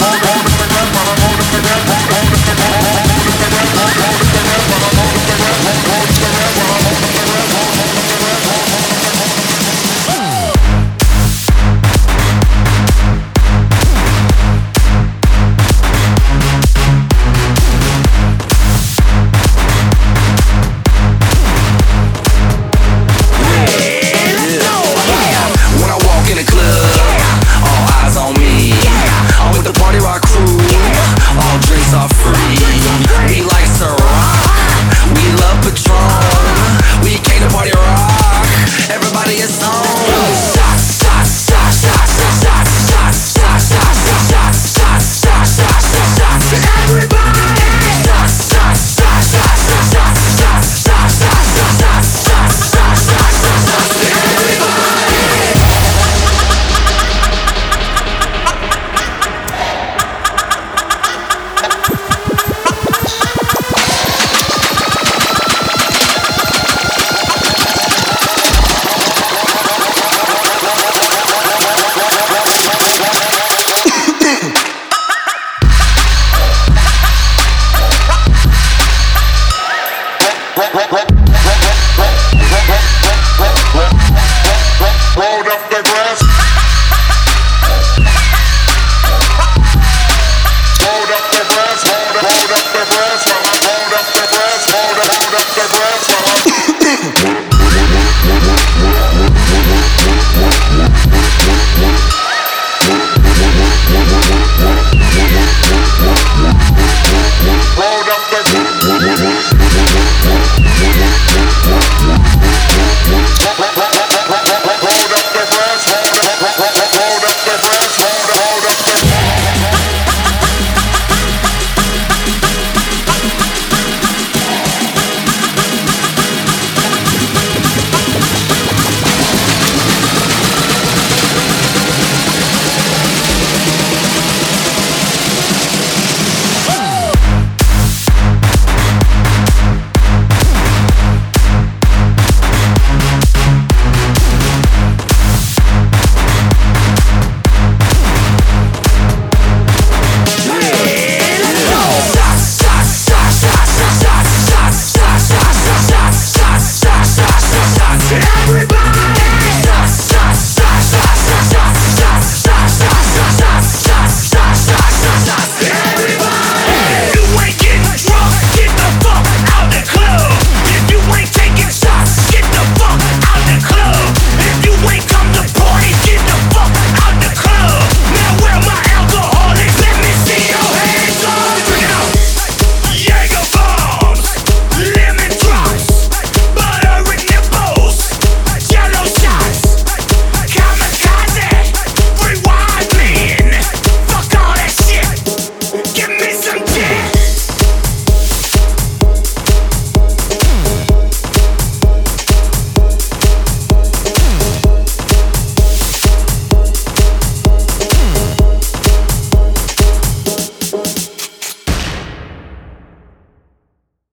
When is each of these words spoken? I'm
I'm 0.00 0.23